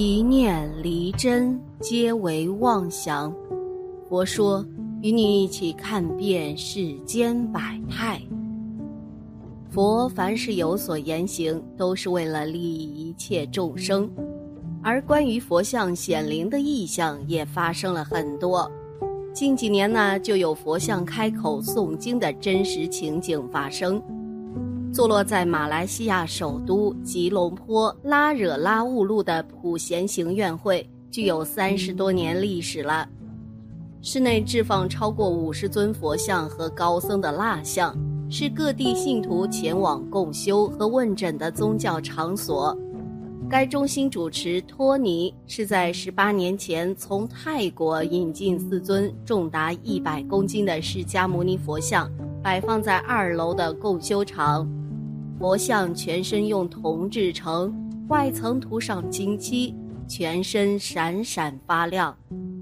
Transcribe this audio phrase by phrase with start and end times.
[0.00, 3.34] 一念离真，皆为妄想。
[4.08, 4.64] 佛说，
[5.02, 7.60] 与你一起看遍世间百
[7.90, 8.22] 态。
[9.68, 14.08] 佛凡是有所言行，都是为了利益一切众生。
[14.84, 18.70] 而关于佛像显灵的异象，也发生了很多。
[19.34, 24.00] 近几年呢，就有佛像开口诵经的真实情景发生。
[24.92, 33.08] 坐落在马来西亚首都吉隆坡拉惹拉兀路的普贤行院会，具有三十多年历史了。
[34.00, 37.96] 室内置放超过五十尊佛像和高僧的蜡像，
[38.30, 42.76] 是各地信徒前往共修和问诊的宗教场所。
[43.48, 52.10] 该中心主持托尼是在十八年前从泰国引进四尊重达一百公斤的释迦牟尼佛像，
[52.42, 54.68] 摆放在二楼的共修场。
[55.38, 57.72] 佛像全身用铜制成，
[58.08, 59.72] 外层涂上金漆，
[60.08, 62.16] 全身闪闪发亮，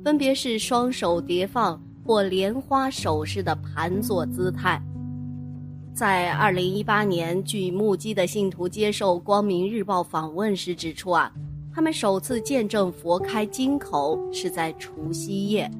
[0.04, 4.80] 分别是双手叠放或莲花手势的盘坐姿态。
[5.94, 11.32] 在二零一八年，据目击的信徒接受《光明日报》访问时指出啊，
[11.74, 15.70] 他们首次见证佛开金口是在除夕夜，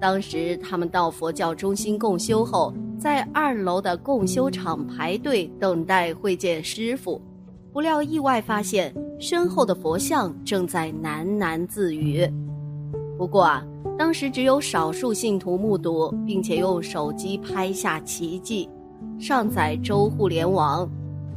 [0.00, 2.72] 当时他们到佛教中心共修后。
[2.98, 7.18] 在二楼的共修场排队等待会见师傅，
[7.72, 12.30] 不料意外发现身后的佛像正在喃喃自语。
[13.16, 13.64] 不过啊，
[13.98, 18.68] 当时只有少数信徒目睹，并且用手机拍下奇迹，
[19.18, 20.86] 上载周互联网，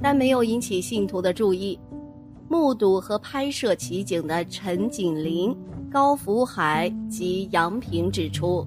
[0.02, 1.80] 但没有引起信徒的注意。
[2.50, 5.56] 目睹和拍摄奇景的陈景林、
[5.94, 8.66] 高福海及杨平指出。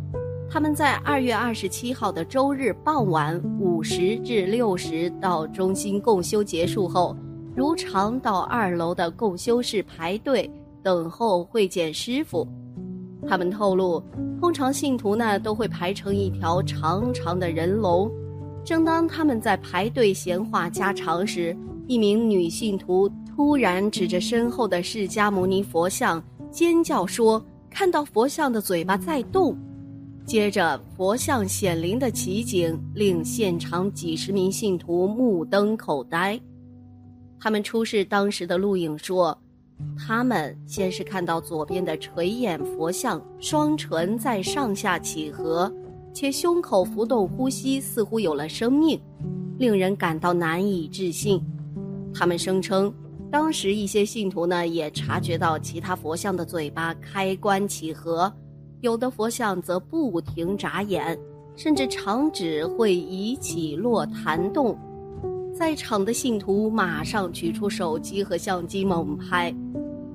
[0.49, 7.17] 他们在二月二十七号的周日傍晚五时至六时到中心共修结束后，
[7.57, 10.49] 如常到二楼的共修室排队
[10.85, 12.47] 等候会见师傅。
[13.29, 14.01] 他们透露，
[14.41, 18.09] 通常信徒呢都会排成一条长长的人龙。
[18.65, 21.57] 正当他们在排队闲话家常时，
[21.89, 26.23] 一名女信徒突然指着身后的释迦牟尼佛像
[26.57, 29.55] 尖叫说：“看到佛像的嘴巴在动。”
[30.25, 36.41] 接着，佛像显灵的奇景令现场几十名信徒目瞪口呆。
[37.39, 39.39] 他们出示当时的录影说，
[39.99, 45.71] 他们先是看到左边的垂眼佛像双唇在上下起合，
[46.15, 48.99] 且胸口浮动呼吸似乎有了生命，
[49.59, 51.39] 令人感到难以置信。
[52.15, 52.91] 他们声称，
[53.37, 58.33] 当时一些信徒呢也察觉到其他佛像的嘴巴开关起合。
[58.81, 61.19] 有的佛像则不停眨眼，
[61.55, 64.75] 甚至长指会移起落弹动。
[65.55, 69.55] 在场的信徒马上取出手机和相机猛拍。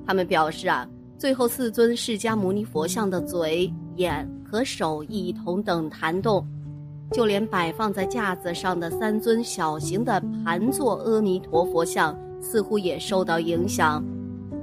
[0.04, 0.84] 他们表示啊，
[1.16, 6.44] 最后四尊释迦牟尼佛像的嘴、眼和手一同等弹动，
[7.12, 14.04] 就连摆放在架子上的三尊小型的盘坐阿弥陀佛像，似乎也受到影响，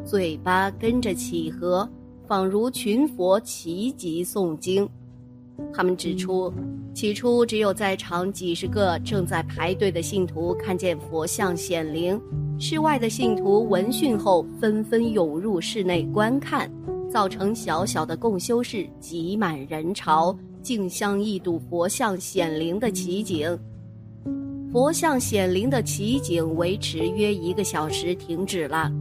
[0.05, 1.89] 嘴巴跟着起合。
[2.27, 4.87] 仿如群佛齐集诵经，
[5.73, 6.53] 他们指出，
[6.93, 12.21] 起初只有在场几十个正在排队的信徒看见佛像显灵，
[12.59, 16.71] 室外的信徒闻讯后纷纷涌入室内观看，
[17.09, 23.57] 造成小小的共修室挤满人潮，竞相一睹佛像显灵的奇景。
[24.71, 28.91] 佛像显灵的奇景维持约一个小时，停止了。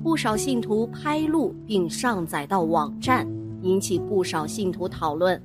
[0.00, 3.26] 不少信徒拍录并上载到网站，
[3.62, 5.40] 引起不少信徒讨论。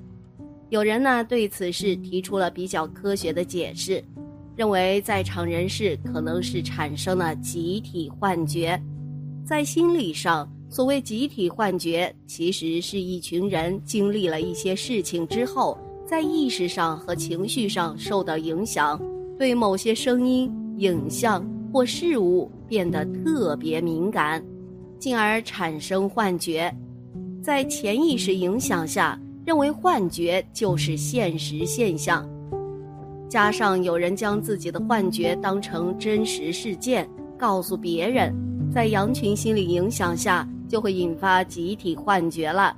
[0.70, 4.03] 有人呢对此事提出了比较科学的解释，
[4.56, 8.80] 认为在场人士可能是产生了集体幻觉。
[9.44, 15.75] 在心理上，所谓集体幻觉，其实是一群人经历了一些事情之后，
[16.06, 19.02] 在意识上和情绪上受到影响，
[19.41, 21.44] 对某些声音、影像
[21.74, 24.40] 或事物变得特别敏感。
[25.00, 26.72] 进而产生幻觉，
[27.41, 32.23] 在潜意识影响下，认为幻觉就是现实现象。
[33.28, 38.32] 加上有人将自己的幻觉当成真实事件告诉别人，
[38.72, 42.78] 在羊群心理影响下，就会引发集体幻觉了。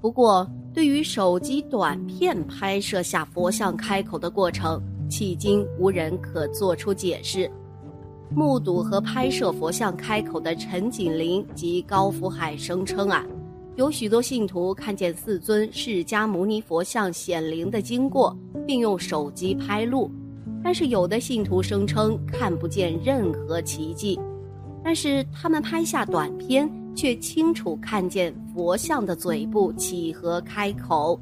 [0.00, 4.82] 不过，对于手机短片拍摄下佛像开口的过程，
[5.12, 7.50] 迄今无人可做出解释。
[8.30, 13.22] 目睹和拍摄佛像开口的陈锦林及高福海声称啊，
[13.76, 18.34] 有许多信徒看见四尊释迦牟尼佛像显灵的经过，
[18.66, 20.10] 并用手机拍录，
[20.64, 24.18] 但是有的信徒声称看不见任何奇迹，
[24.82, 31.20] 但是他们拍下短片却清楚看见佛像的嘴部起合开口。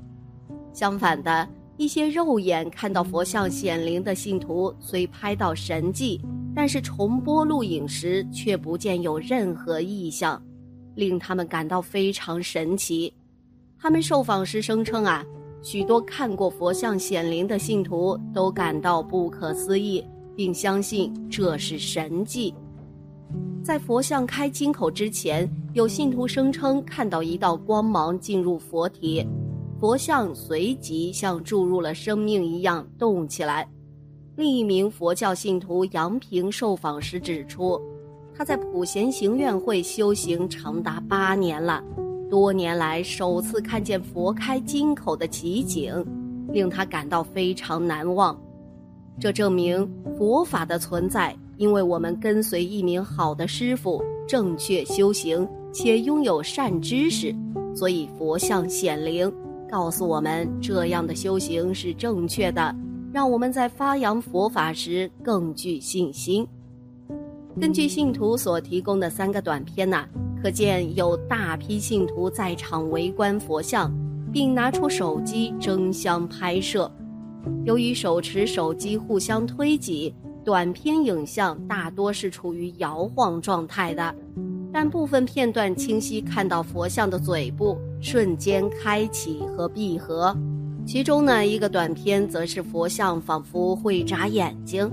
[0.73, 1.49] 相反的，
[1.81, 6.21] 一些肉眼看到佛像显灵的信徒，虽拍到神迹，
[6.55, 10.43] 但是重播录影时却不见有任何异象，
[10.94, 13.11] 令他们感到非常神奇。
[13.79, 15.25] 他们受访时声称啊，
[15.62, 20.05] 许多看过佛像显灵的信徒都感到不可思议，
[20.37, 22.55] 并相信这是神迹。
[23.65, 29.26] 在佛像开金口之前，有信徒声称看到一道光芒进入佛体。
[29.81, 33.67] 佛像随即像注入了生命一样动起来。
[34.37, 37.81] 另一名佛教信徒杨平受访时指出，
[38.35, 41.82] 他在普贤行愿会修行长达八年了，
[42.29, 46.06] 多年来首次看见佛开金口的奇景，
[46.53, 48.38] 令他感到非常难忘。
[49.19, 57.35] 这证明佛法的存在，因为我们跟随一名好的师傅，正确修行且拥有善知识，
[57.75, 59.33] 所以佛像显灵。
[59.71, 62.75] 告诉我们这样的修行是正确的，
[63.13, 66.47] 让我们在发扬佛法时更具信心。
[67.61, 70.05] 根据信徒所提供的三个短片呐，
[70.43, 73.93] 可见有大批信徒在场围观佛像，
[74.33, 76.91] 并拿出手机争相拍摄。
[77.65, 80.13] 由于手持手机互相推挤，
[80.45, 84.15] 短片影像大多是处于摇晃状态的。
[84.73, 90.37] 但部分片段清晰看到佛像的嘴部瞬间开启和闭合，
[90.87, 94.91] 其中呢一个短片则是佛像仿佛会眨眼睛，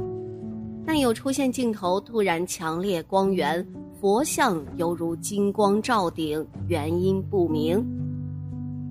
[0.86, 3.66] 但有出现镜头突然强烈光源，
[4.00, 7.86] 佛像犹如金光照顶，原因不明。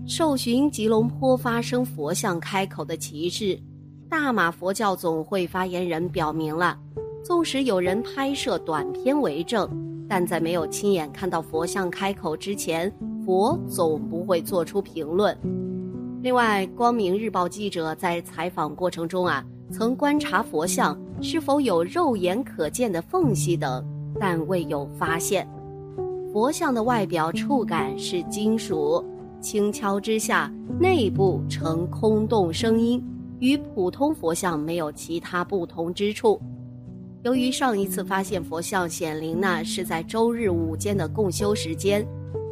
[0.07, 3.59] 受寻吉隆坡发生佛像开口的奇事，
[4.09, 6.79] 大马佛教总会发言人表明了，
[7.23, 9.69] 纵使有人拍摄短片为证。
[10.09, 12.93] 但在没有亲眼看到佛像开口之前，
[13.27, 15.37] 佛总不会做出评论。
[16.23, 23.85] 另外，光明日报记者在采访过程中啊，曾观察佛像是否有肉眼可见的缝隙等，
[24.21, 25.47] 但未有发现。
[26.33, 29.05] 佛像的外表触感是金属，
[29.41, 33.03] 轻敲之下，内部呈空洞声音，
[33.41, 36.41] 与普通佛像没有其他不同之处。
[37.25, 42.07] 由于上一次发现佛像显灵呢是在周日午间的共修时间，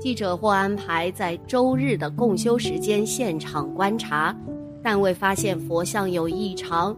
[0.04, 4.36] 记者或安排在周日的共修时间现场观察，
[4.82, 6.94] 但未发现佛像有异常。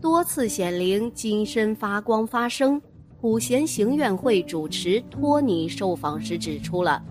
[0.00, 2.80] 多次显灵、金身发光发声。
[3.20, 7.02] 普贤行愿会主持托尼受访时指出了，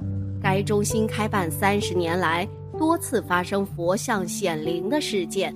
[0.41, 5.53] 该中心开办三十年来多次发生佛像显灵的事件，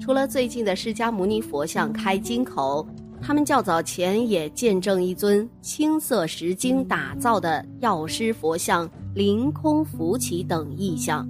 [0.00, 2.86] 除了最近的释迦牟尼佛像开金口。
[3.22, 11.28] 他们较早前也见证一尊青色石经打造的药师佛像凌空浮起等异象。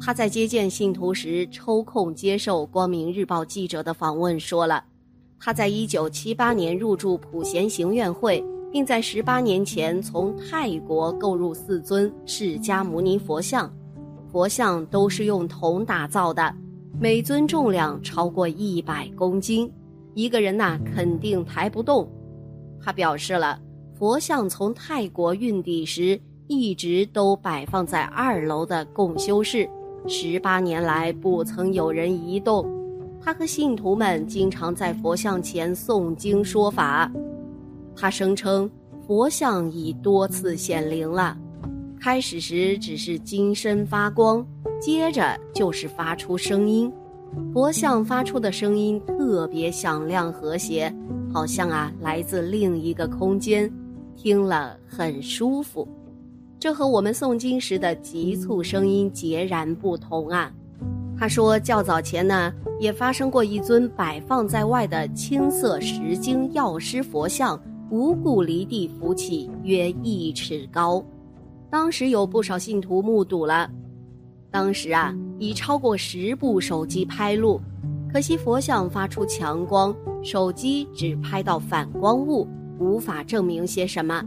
[0.00, 4.82] 他在接见信徒时抽空接受光明日报记者的访问，说了，
[5.38, 8.42] 他在一九七八年入住普贤行愿会，
[8.72, 13.72] 并在十八年前从泰国购入四尊释迦牟尼佛像，
[14.32, 16.52] 佛像都是用铜打造的，
[16.98, 19.70] 每尊重量超过一百公斤。
[20.14, 22.08] 一个人呐，肯定抬不动。
[22.80, 23.58] 他表示了，
[23.94, 29.68] 佛像从泰国运抵时，一直都摆放在二楼的共修室，
[30.06, 32.68] 十八年来不曾有人移动。
[33.24, 37.10] 他和信徒们经常在佛像前诵经说法。
[37.94, 38.68] 他声称，
[39.06, 41.36] 佛像已多次显灵了，
[42.00, 44.44] 开始时只是金身发光，
[44.80, 46.92] 接着就是发出声音。
[47.52, 50.94] 佛像发出的声音特别响亮和谐，
[51.32, 53.70] 好像啊来自另一个空间，
[54.16, 55.86] 听了很舒服。
[56.58, 60.52] 这和我们诵经时的急促声音截然不同啊。
[61.18, 67.60] 他说，较早前呢也发生过一尊摆放在外的青色石经药师佛像
[67.90, 71.04] 无故离地浮起约一尺高，
[71.70, 73.70] 当时有不少信徒目睹了。
[74.50, 77.60] 当时啊，已超过十部手机拍录，
[78.12, 82.46] 可惜佛像发出强光，手机只拍到反光物，
[82.78, 84.24] 无法证明些什么。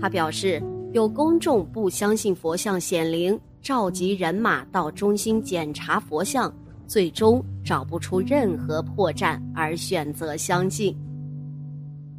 [0.00, 0.62] 他表示，
[0.92, 6.54] 有公众不相信佛像显灵，召集人马到中心检查佛像，
[6.86, 10.96] 最终找不出任何破绽，而选择相信。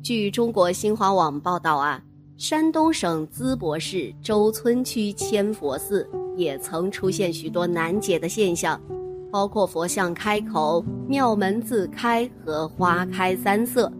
[0.03, 2.03] 据中国新华网报道啊，
[2.37, 6.07] 山东省淄博市周村区千佛寺。
[6.35, 8.79] 也曾出现许多难解的现象，
[9.31, 13.91] 包括佛像开口、庙门自开和花开三色。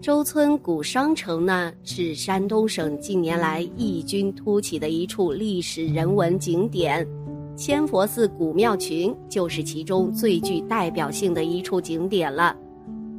[0.00, 7.04] 周村古商城呢，是山东省近年来异军突起的一处历史人文景点，
[7.56, 12.56] 千佛寺古庙群就是其中最具代表性的一处景点了。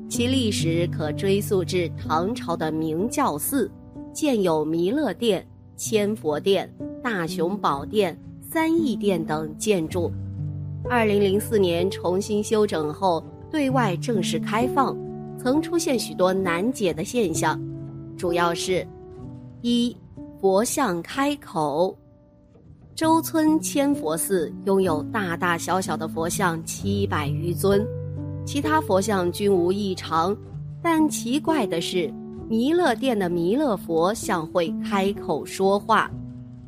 [0.07, 3.69] 其历史可追溯至唐朝的明教寺，
[4.17, 6.67] 建有弥勒殿、千佛殿、
[7.03, 10.11] 大雄宝殿、三义殿等建筑。
[10.89, 14.97] 二零零四年重新修整后，对外正式开放。
[15.37, 17.61] 曾出现许多难解的现象，
[18.17, 18.83] 主要是：
[19.61, 19.95] 一、
[20.41, 21.95] 佛像开口。
[22.95, 27.85] 周村千佛寺拥有大大小小的佛像七百余尊，
[28.47, 30.35] 其他佛像均无异常，
[30.81, 32.11] 但奇怪的是，
[32.49, 36.09] 弥勒殿的弥勒佛像会开口说话。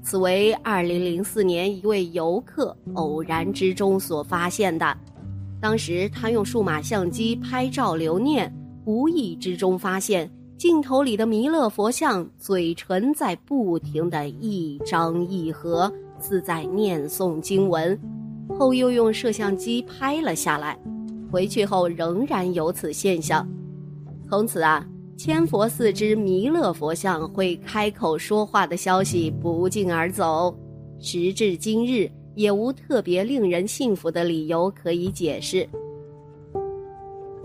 [0.01, 4.97] 此为二零零四年一位游客偶然之中所发现的，
[5.61, 8.53] 当时他用数码相机拍照留念。
[8.85, 17.97] 无意之中发现镜头里的弥勒佛像嘴唇在不停的一张一合，似在念诵经文，
[18.57, 20.77] 后又用摄像机拍了下来。
[21.31, 23.47] 回去后仍然有此现象，
[24.27, 24.83] 从此啊，
[25.19, 30.57] 千佛寺之弥勒佛像会开口说话的消息不胫而走，
[30.97, 35.67] 时至今日也无特别令人信服的理由可以解释。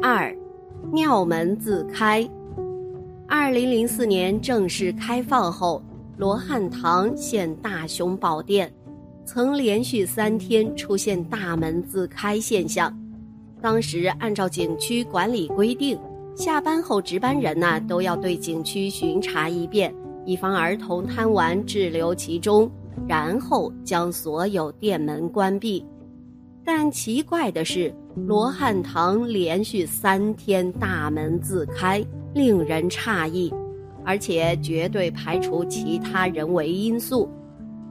[0.01, 0.33] 二。
[0.93, 2.29] 庙门自开。
[3.27, 5.83] 二零零四年正式开放后，
[6.17, 8.73] 罗汉堂现大雄宝殿
[9.25, 12.97] 曾连续三天出现大门自开现象。
[13.61, 15.99] 当时按照景区管理规定，
[16.35, 19.95] 下班后值班人呢都要对景区巡查一遍，
[20.27, 22.69] 以防儿童贪玩滞留其中，
[23.07, 25.85] 然后将所有店门关闭。
[26.65, 33.53] 但奇怪的是，罗汉堂连续三天大门自开，令人诧异，
[34.05, 37.29] 而且绝对排除其他人为因素。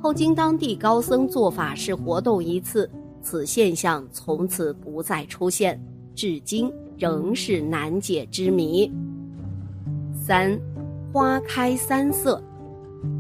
[0.02, 2.90] 后经当地高僧做法事活动一次，
[3.22, 5.82] 此现象从此不再出现，
[6.14, 8.92] 至今仍是难解之谜。
[10.14, 10.60] 三，
[11.12, 12.42] 花开三色，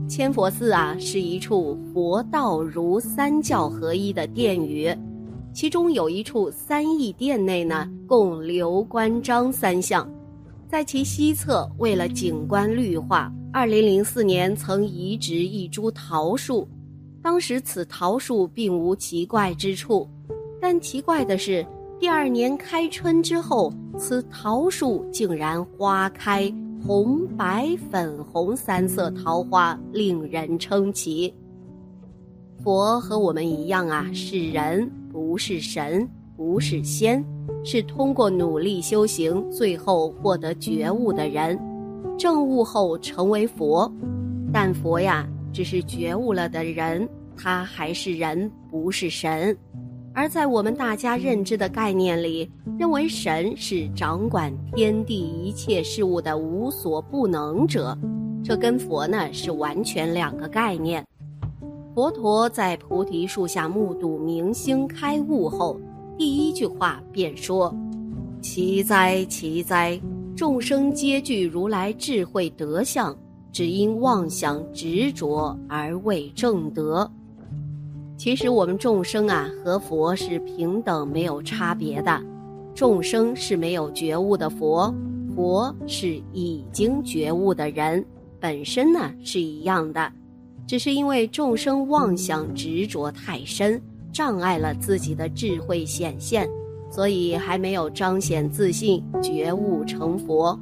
[0.07, 4.93] 千佛寺啊，是一处佛道儒三教合一的殿宇。
[5.53, 10.09] 其中有一处三义殿内呢，供刘关张三像，
[10.67, 16.67] 在其西侧，为了景观绿化，二零零四年曾移植一株桃树。
[17.21, 20.09] 当时此桃树并无奇怪之处，
[20.59, 21.65] 但奇怪的是，
[22.03, 26.53] 第二年开春之后，此桃树竟然花开
[26.85, 31.33] 红、白、粉红三色桃花，令人称奇。
[32.61, 34.91] 佛和我们一样啊，是人。
[35.13, 36.05] 不是神，
[36.35, 37.23] 不是仙，
[37.63, 41.57] 是通过努力修行，最后获得觉悟的人，
[42.17, 43.89] 证悟后成为佛。
[44.51, 47.07] 但佛呀，只是觉悟了的人，
[47.37, 49.57] 他还是人，不是神。
[50.15, 57.97] 而在我们大家认知的概念里，认为神是掌管天地一切事物的无所不能者，
[58.43, 61.03] 这跟佛呢是完全两个概念。
[61.95, 65.79] 佛陀在菩提树下目睹明星开悟后，
[66.15, 67.73] 第一句话便说
[68.39, 69.99] ：“奇哉，奇哉！
[70.35, 73.15] 众生皆具如来智慧德相，
[73.51, 77.09] 只因妄想执着而未正得。”
[78.23, 82.21] 其实我们众生啊，和佛是平等没有差别的。
[82.73, 84.95] 众生是没有觉悟的佛，
[85.35, 88.01] 佛是已经觉悟的人，
[88.39, 90.09] 本身呢是一样的。
[90.65, 93.81] 只是因为众生妄想执着太深，
[94.13, 96.49] 障碍了自己的智慧显现，
[96.89, 100.57] 所以还没有彰显自信，觉悟成佛。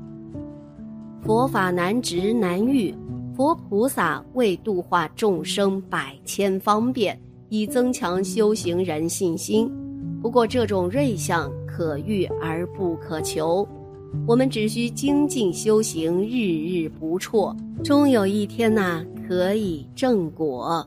[1.22, 2.92] 佛法难执难遇，
[3.36, 7.16] 佛菩萨为度化众生，百千方便，
[7.52, 9.70] 以增强修行人信心。
[10.22, 13.68] 不过这种瑞相可遇而不可求，
[14.26, 17.54] 我们只需精进修行，日日不辍，
[17.84, 19.06] 终有一天呐。
[19.28, 20.86] 可以正果。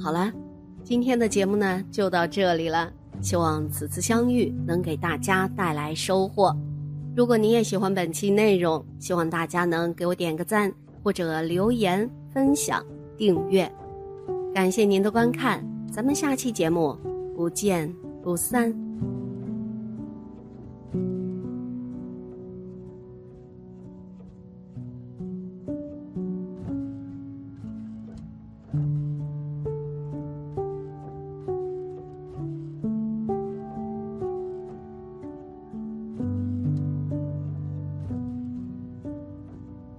[0.00, 0.32] 好了，
[0.84, 2.92] 今天的节目呢就到这里了。
[3.20, 6.56] 希望此次相遇能给大家带来收获。
[7.16, 12.84] 如果你也喜欢本期内容，希望大家能给我点个赞，或者留言、分享、
[13.16, 13.68] 订阅。
[14.58, 16.98] 感谢您的观看，咱们下期节目
[17.32, 18.87] 不见不散。